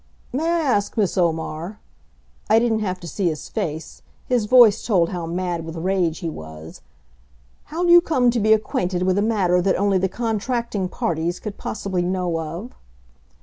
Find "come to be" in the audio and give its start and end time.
8.01-8.51